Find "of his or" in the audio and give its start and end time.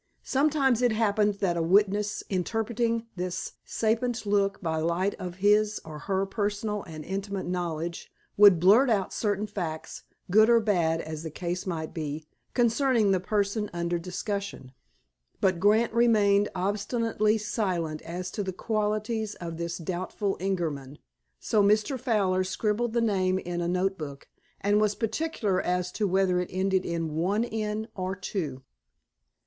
5.19-5.99